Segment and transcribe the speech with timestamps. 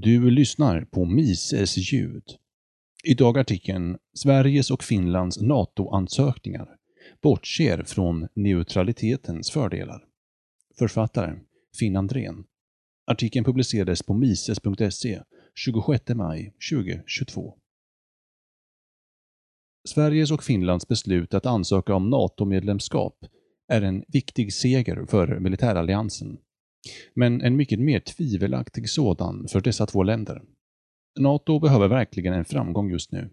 [0.00, 2.22] Du lyssnar på Mises ljud.
[3.04, 6.68] Idag artikeln Sveriges och Finlands NATO-ansökningar
[7.22, 10.04] bortser från neutralitetens fördelar.
[10.78, 11.38] Författare
[11.78, 12.44] Finn Andrén.
[13.06, 15.22] Artikeln publicerades på mises.se
[15.54, 17.54] 26 maj 2022.
[19.88, 23.24] Sveriges och Finlands beslut att ansöka om NATO-medlemskap
[23.68, 26.38] är en viktig seger för militäralliansen
[27.14, 30.42] men en mycket mer tvivelaktig sådan för dessa två länder.
[31.20, 33.30] NATO behöver verkligen en framgång just nu,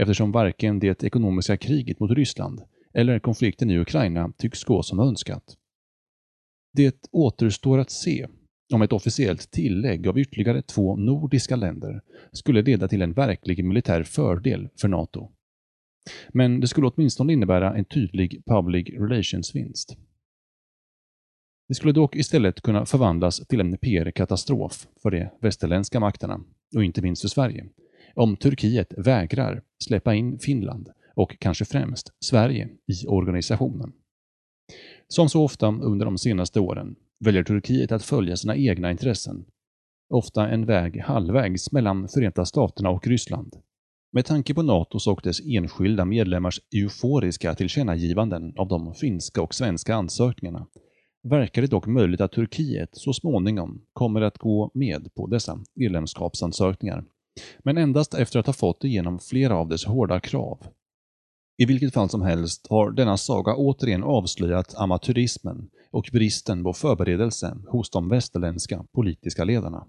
[0.00, 2.60] eftersom varken det ekonomiska kriget mot Ryssland
[2.94, 5.56] eller konflikten i Ukraina tycks gå som önskat.
[6.72, 8.26] Det återstår att se
[8.74, 12.00] om ett officiellt tillägg av ytterligare två nordiska länder
[12.32, 15.30] skulle leda till en verklig militär fördel för NATO.
[16.28, 19.96] Men det skulle åtminstone innebära en tydlig public relations-vinst.
[21.68, 26.40] Det skulle dock istället kunna förvandlas till en PR-katastrof för de västerländska makterna,
[26.76, 27.66] och inte minst för Sverige,
[28.14, 33.92] om Turkiet vägrar släppa in Finland och kanske främst Sverige i organisationen.
[35.08, 39.44] Som så ofta under de senaste åren väljer Turkiet att följa sina egna intressen,
[40.08, 43.56] ofta en väg halvvägs mellan Förenta Staterna och Ryssland.
[44.12, 49.94] Med tanke på NATOs och dess enskilda medlemmars euforiska tillkännagivanden av de finska och svenska
[49.94, 50.66] ansökningarna
[51.22, 57.04] verkar det dock möjligt att Turkiet så småningom kommer att gå med på dessa medlemskapsansökningar,
[57.58, 60.66] men endast efter att ha fått igenom flera av dess hårda krav.
[61.56, 67.56] I vilket fall som helst har denna saga återigen avslöjat amatörismen och bristen på förberedelse
[67.68, 69.86] hos de västerländska politiska ledarna.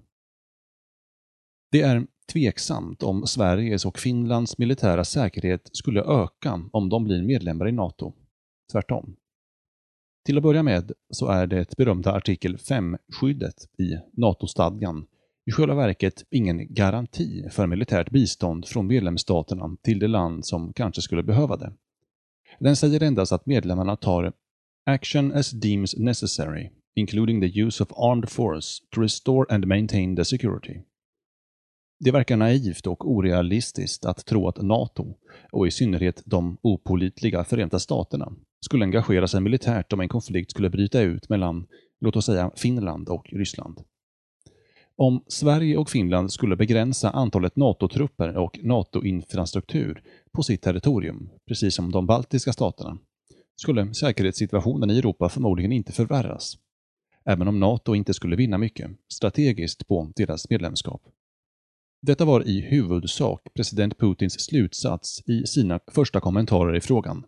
[1.72, 7.68] Det är tveksamt om Sveriges och Finlands militära säkerhet skulle öka om de blir medlemmar
[7.68, 8.14] i NATO.
[8.72, 9.16] Tvärtom.
[10.30, 15.06] Till att börja med så är det berömda artikel 5-skyddet i NATO-stadgan
[15.46, 21.02] i själva verket ingen garanti för militärt bistånd från medlemsstaterna till det land som kanske
[21.02, 21.74] skulle behöva det.
[22.60, 24.34] Den säger endast att medlemmarna tar
[24.86, 30.26] “action as deems necessary, including the use of armed force to restore and maintain the
[30.26, 30.82] security”.
[32.00, 35.16] Det verkar naivt och orealistiskt att tro att NATO,
[35.52, 38.34] och i synnerhet de opolitliga Förenta Staterna,
[38.66, 41.68] skulle engagera sig militärt om en konflikt skulle bryta ut mellan,
[42.02, 43.80] låt oss säga, Finland och Ryssland.
[44.96, 51.92] Om Sverige och Finland skulle begränsa antalet NATO-trupper och NATO-infrastruktur på sitt territorium, precis som
[51.92, 52.98] de baltiska staterna,
[53.56, 56.58] skulle säkerhetssituationen i Europa förmodligen inte förvärras,
[57.26, 61.02] även om NATO inte skulle vinna mycket strategiskt på deras medlemskap.
[62.02, 67.26] Detta var i huvudsak president Putins slutsats i sina första kommentarer i frågan.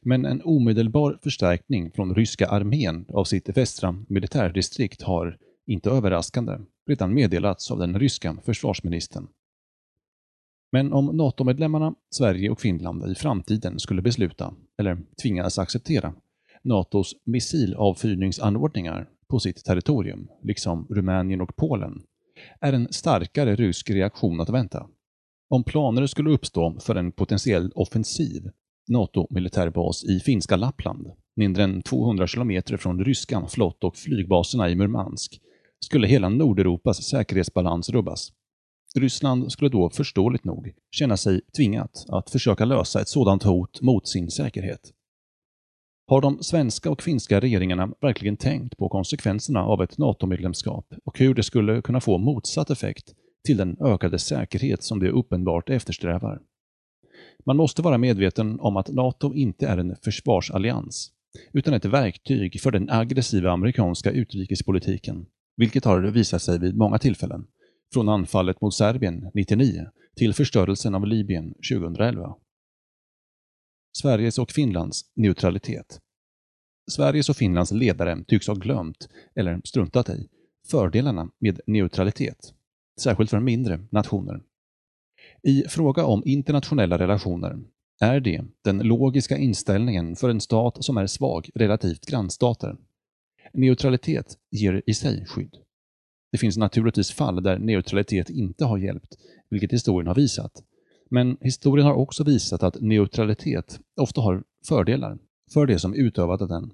[0.00, 7.14] Men en omedelbar förstärkning från ryska armén av sitt västra militärdistrikt har, inte överraskande, redan
[7.14, 9.28] meddelats av den ryska försvarsministern.
[10.72, 16.14] Men om NATO-medlemmarna Sverige och Finland i framtiden skulle besluta, eller tvingas acceptera,
[16.62, 22.02] NATOs missilavfyrningsanordningar på sitt territorium, liksom Rumänien och Polen,
[22.60, 24.86] är en starkare rysk reaktion att vänta.
[25.48, 28.50] Om planer skulle uppstå för en potentiell offensiv
[28.88, 35.40] NATO-militärbas i finska Lappland, mindre än 200 kilometer från ryska flott och flygbaserna i Murmansk,
[35.80, 38.32] skulle hela Nordeuropas säkerhetsbalans rubbas.
[38.96, 44.08] Ryssland skulle då förståeligt nog känna sig tvingat att försöka lösa ett sådant hot mot
[44.08, 44.92] sin säkerhet.
[46.08, 51.34] Har de svenska och finska regeringarna verkligen tänkt på konsekvenserna av ett NATO-medlemskap och hur
[51.34, 53.14] det skulle kunna få motsatt effekt
[53.46, 56.40] till den ökade säkerhet som de uppenbart eftersträvar?
[57.46, 61.12] Man måste vara medveten om att NATO inte är en försvarsallians,
[61.52, 65.26] utan ett verktyg för den aggressiva amerikanska utrikespolitiken,
[65.56, 67.46] vilket har visat sig vid många tillfällen,
[67.92, 69.86] från anfallet mot Serbien 99
[70.16, 72.34] till förstörelsen av Libyen 2011.
[73.98, 76.00] Sveriges och Finlands neutralitet.
[76.90, 80.28] Sveriges och Finlands ledare tycks ha glömt, eller struntat i,
[80.70, 82.54] fördelarna med neutralitet,
[83.00, 84.40] särskilt för mindre nationer.
[85.46, 87.58] I fråga om internationella relationer
[88.00, 92.76] är det den logiska inställningen för en stat som är svag relativt grannstater.
[93.52, 95.56] Neutralitet ger i sig skydd.
[96.32, 99.16] Det finns naturligtvis fall där neutralitet inte har hjälpt,
[99.50, 100.62] vilket historien har visat.
[101.10, 105.18] Men historien har också visat att neutralitet ofta har fördelar
[105.52, 106.72] för det som utövat den.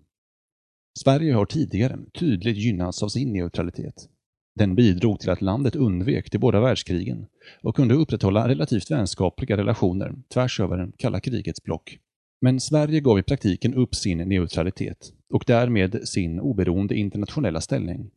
[0.98, 4.08] Sverige har tidigare tydligt gynnats av sin neutralitet.
[4.54, 7.26] Den bidrog till att landet undvek de båda världskrigen
[7.62, 11.98] och kunde upprätthålla relativt vänskapliga relationer tvärs över kalla krigets block.
[12.40, 18.10] Men Sverige gav i praktiken upp sin neutralitet och därmed sin oberoende internationella ställning.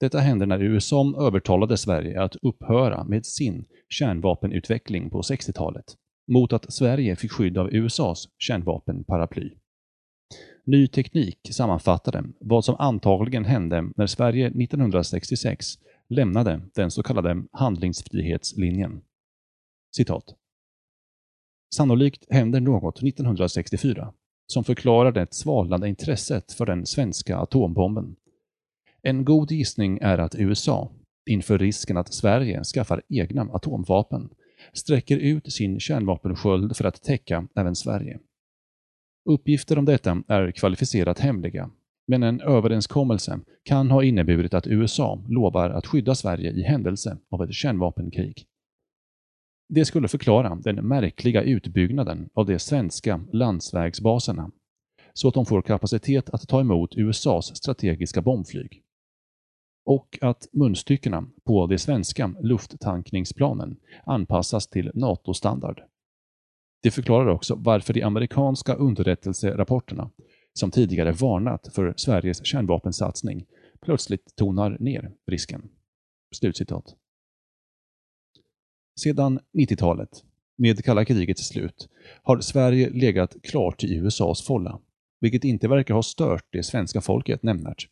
[0.00, 5.84] Detta hände när USA övertalade Sverige att upphöra med sin kärnvapenutveckling på 60-talet
[6.32, 9.50] mot att Sverige fick skydd av USAs kärnvapenparaply.
[10.64, 15.66] Ny Teknik sammanfattade vad som antagligen hände när Sverige 1966
[16.08, 19.00] lämnade den så kallade handlingsfrihetslinjen.
[19.96, 20.24] Citat.
[21.74, 24.12] Sannolikt händer något 1964
[24.46, 28.16] som förklarar det svalnade intresset för den svenska atombomben.
[29.02, 30.92] En god gissning är att USA,
[31.26, 34.30] inför risken att Sverige skaffar egna atomvapen,
[34.72, 38.18] sträcker ut sin kärnvapensköld för att täcka även Sverige.
[39.24, 41.70] Uppgifter om detta är kvalificerat hemliga,
[42.06, 47.42] men en överenskommelse kan ha inneburit att USA lovar att skydda Sverige i händelse av
[47.42, 48.46] ett kärnvapenkrig.
[49.68, 54.50] Det skulle förklara den märkliga utbyggnaden av de svenska landsvägsbaserna,
[55.12, 58.82] så att de får kapacitet att ta emot USAs strategiska bombflyg.
[59.84, 65.82] Och att munstyckena på de svenska lufttankningsplanen anpassas till NATO-standard.
[66.82, 70.10] Det förklarar också varför de amerikanska underrättelserapporterna,
[70.52, 73.46] som tidigare varnat för Sveriges kärnvapensatsning,
[73.80, 75.68] plötsligt tonar ner risken.
[76.34, 76.96] Slutcitat.
[79.00, 80.24] Sedan 90-talet,
[80.58, 81.88] med kalla krigets slut,
[82.22, 84.80] har Sverige legat klart i USAs folla,
[85.20, 87.88] vilket inte verkar ha stört det svenska folket nämnvärt.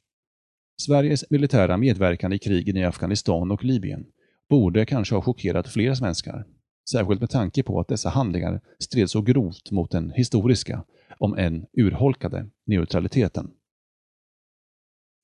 [0.82, 4.06] Sveriges militära medverkan i krigen i Afghanistan och Libyen
[4.48, 6.46] borde kanske ha chockerat fler svenskar,
[6.90, 10.84] särskilt med tanke på att dessa handlingar stred så grovt mot den historiska,
[11.18, 13.50] om än urholkade, neutraliteten.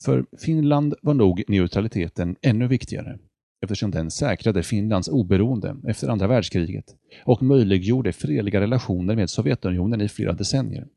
[0.04, 3.18] För Finland var nog neutraliteten ännu viktigare
[3.62, 10.08] eftersom den säkrade Finlands oberoende efter andra världskriget och möjliggjorde fredliga relationer med Sovjetunionen i
[10.08, 10.88] flera decennier.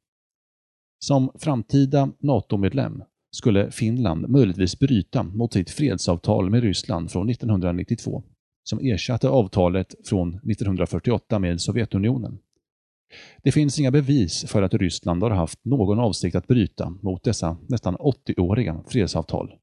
[1.00, 8.23] Som framtida NATO-medlem skulle Finland möjligtvis bryta mot sitt fredsavtal med Ryssland från 1992,
[8.63, 12.39] som ersatte avtalet från 1948 med Sovjetunionen.
[13.44, 17.57] Det finns inga bevis för att Ryssland har haft någon avsikt att bryta mot dessa
[17.67, 19.53] nästan 80-åriga fredsavtal.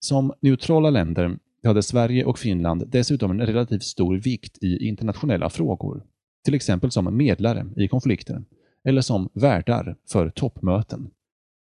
[0.00, 6.04] Som neutrala länder hade Sverige och Finland dessutom en relativt stor vikt i internationella frågor,
[6.44, 8.44] till exempel som medlare i konflikter
[8.84, 11.10] eller som värdar för toppmöten.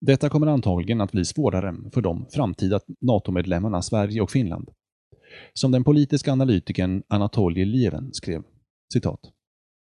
[0.01, 4.69] Detta kommer antagligen att bli svårare för de framtida NATO-medlemmarna Sverige och Finland.
[5.53, 8.43] Som den politiska analytikern Anatolij Lieven skrev,
[8.93, 9.19] citat,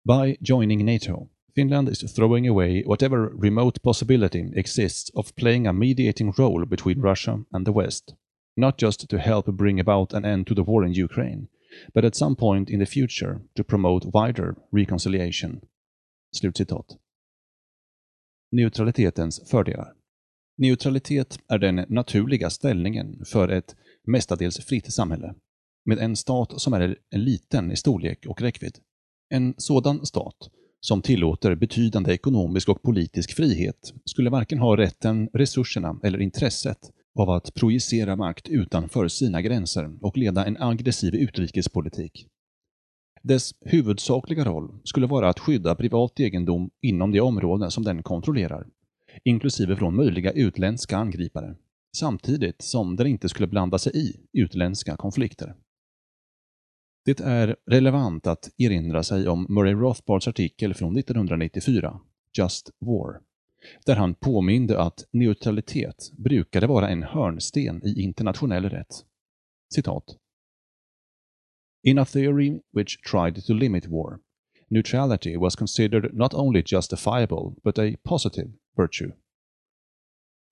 [0.09, 6.33] By joining NATO, Finland is throwing away whatever remote possibility exists of playing a mediating
[6.33, 8.15] role between Russia and the West
[8.61, 11.49] not just to help bring about an end to the war in Ukraine,
[11.95, 15.61] but at some point in the future to promote wider reconciliation.
[16.33, 16.87] Slutcitat.
[18.53, 19.93] Neutralitetens fördelar.
[20.57, 23.77] Neutralitet är den naturliga ställningen för ett
[24.07, 25.35] mestadels fritt samhälle,
[25.85, 28.79] med en stat som är liten i storlek och räckvidd.
[29.35, 30.51] En sådan stat,
[30.81, 37.31] som tillåter betydande ekonomisk och politisk frihet, skulle varken ha rätten, resurserna eller intresset av
[37.31, 42.27] att projicera makt utanför sina gränser och leda en aggressiv utrikespolitik.
[43.23, 48.67] Dess huvudsakliga roll skulle vara att skydda privat egendom inom de områden som den kontrollerar,
[49.25, 51.57] inklusive från möjliga utländska angripare,
[51.97, 55.55] samtidigt som den inte skulle blanda sig i utländska konflikter.
[57.05, 62.01] Det är relevant att erinra sig om Murray Rothbards artikel från 1994,
[62.39, 63.21] Just War,
[63.87, 69.05] där han påminde att neutralitet brukade vara en hörnsten i internationell rätt.
[69.75, 70.05] Citat.
[71.83, 74.19] In a theory which tried to limit war,
[74.69, 79.13] neutrality was considered not only justifiable but a positive virtue.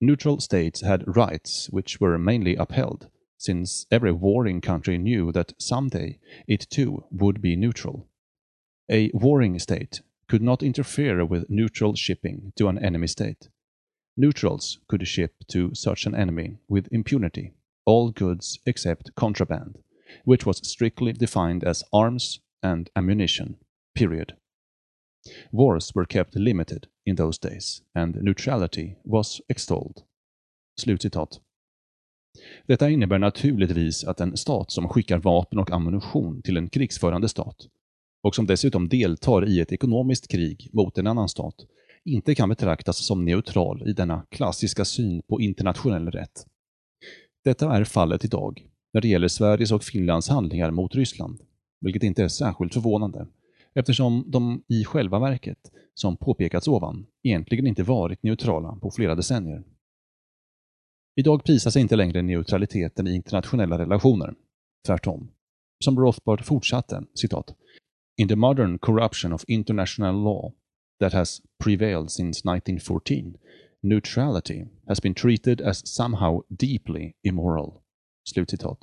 [0.01, 6.19] Neutral states had rights which were mainly upheld, since every warring country knew that someday
[6.47, 8.07] it too would be neutral.
[8.89, 13.49] A warring state could not interfere with neutral shipping to an enemy state.
[14.15, 17.53] Neutrals could ship to such an enemy with impunity
[17.89, 19.79] all goods except contraband,
[20.23, 23.57] which was strictly defined as arms and ammunition,
[23.95, 24.35] period.
[25.51, 30.01] Wars were kept limited in those days, and neutrality was extolled.
[30.81, 31.41] Slutcitat.
[32.67, 37.67] Detta innebär naturligtvis att en stat som skickar vapen och ammunition till en krigsförande stat
[38.23, 41.55] och som dessutom deltar i ett ekonomiskt krig mot en annan stat,
[42.05, 46.45] inte kan betraktas som neutral i denna klassiska syn på internationell rätt.
[47.43, 51.41] Detta är fallet idag när det gäller Sveriges och Finlands handlingar mot Ryssland,
[51.81, 53.27] vilket inte är särskilt förvånande,
[53.75, 59.63] eftersom de i själva verket, som påpekats ovan, egentligen inte varit neutrala på flera decennier.
[61.15, 64.35] Idag prisas inte längre neutraliteten i internationella relationer.
[64.85, 65.31] Tvärtom.
[65.83, 67.55] Som Rothbard fortsatte, citat,
[68.17, 70.53] In the modern corruption of international law
[70.99, 73.37] that has prevailed since 1914,
[73.81, 77.81] neutrality has been treated as somehow deeply immoral.
[78.23, 78.77] Slutcitat.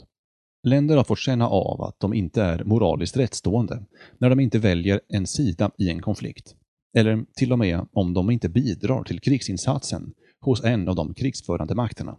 [0.66, 3.84] Länder har fått känna av att de inte är moraliskt rättstående
[4.18, 6.54] när de inte väljer en sida i en konflikt.
[6.96, 11.74] Eller till och med om de inte bidrar till krigsinsatsen hos en av de krigsförande
[11.74, 12.16] makterna.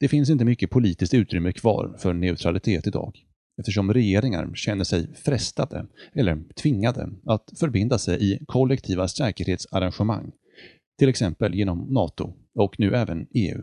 [0.00, 3.24] Det finns inte mycket politiskt utrymme kvar för neutralitet idag
[3.58, 10.32] eftersom regeringar känner sig frestade eller tvingade att förbinda sig i kollektiva säkerhetsarrangemang,
[10.98, 13.62] till exempel genom NATO och nu även EU.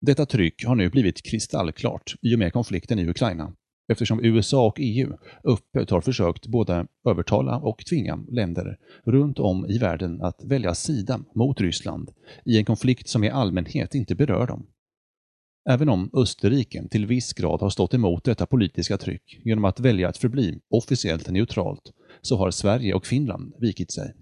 [0.00, 3.52] Detta tryck har nu blivit kristallklart i och med konflikten i Ukraina,
[3.92, 5.12] eftersom USA och EU
[5.44, 11.20] öppet har försökt både övertala och tvinga länder runt om i världen att välja sida
[11.34, 12.10] mot Ryssland
[12.44, 14.66] i en konflikt som i allmänhet inte berör dem.
[15.70, 20.08] Även om Österrike till viss grad har stått emot detta politiska tryck genom att välja
[20.08, 24.14] att förbli officiellt neutralt, så har Sverige och Finland vikit sig.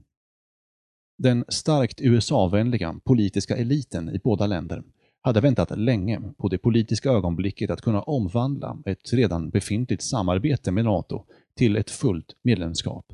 [1.18, 4.82] Den starkt USA-vänliga politiska eliten i båda länder
[5.28, 10.84] hade väntat länge på det politiska ögonblicket att kunna omvandla ett redan befintligt samarbete med
[10.84, 11.24] NATO
[11.56, 13.12] till ett fullt medlemskap.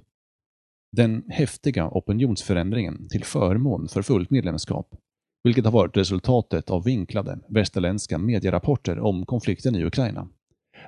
[0.93, 4.95] Den häftiga opinionsförändringen till förmån för fullt medlemskap,
[5.45, 10.29] vilket har varit resultatet av vinklade västerländska medierapporter om konflikten i Ukraina,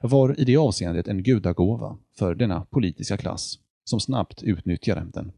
[0.02, 5.32] var i det avseendet en gudagåva för denna politiska klass, som snabbt utnyttjade den.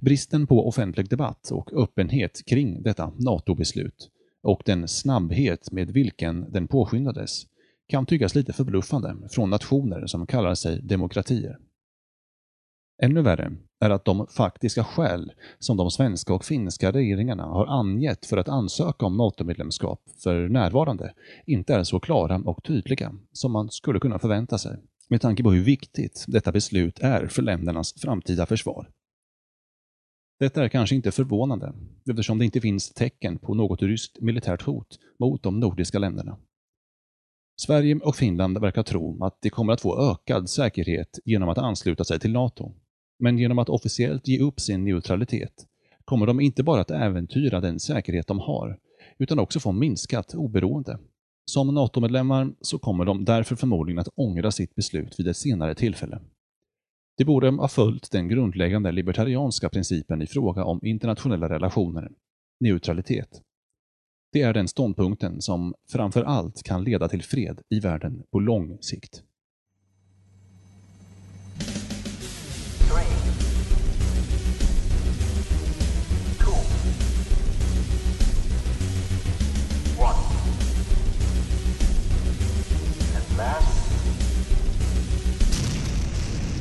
[0.00, 4.10] Bristen på offentlig debatt och öppenhet kring detta NATO-beslut
[4.42, 7.46] och den snabbhet med vilken den påskyndades
[7.88, 11.58] kan tyckas lite förbluffande från nationer som kallar sig demokratier.
[13.02, 18.26] Ännu värre är att de faktiska skäl som de svenska och finska regeringarna har angett
[18.26, 21.12] för att ansöka om NATO-medlemskap för närvarande
[21.46, 24.76] inte är så klara och tydliga som man skulle kunna förvänta sig,
[25.08, 28.88] med tanke på hur viktigt detta beslut är för ländernas framtida försvar.
[30.40, 31.72] Detta är kanske inte förvånande,
[32.10, 36.38] eftersom det inte finns tecken på något ryskt militärt hot mot de nordiska länderna.
[37.60, 42.04] Sverige och Finland verkar tro att de kommer att få ökad säkerhet genom att ansluta
[42.04, 42.72] sig till NATO.
[43.18, 45.66] Men genom att officiellt ge upp sin neutralitet
[46.04, 48.78] kommer de inte bara att äventyra den säkerhet de har,
[49.18, 50.98] utan också få minskat oberoende.
[51.44, 56.20] Som NATO-medlemmar så kommer de därför förmodligen att ångra sitt beslut vid ett senare tillfälle.
[57.18, 62.10] Det borde ha följt den grundläggande libertarianska principen i fråga om internationella relationer,
[62.60, 63.42] neutralitet.
[64.32, 68.78] Det är den ståndpunkten som framför allt kan leda till fred i världen på lång
[68.80, 69.22] sikt.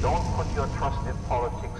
[0.02, 1.77] Don't put your trust in politics.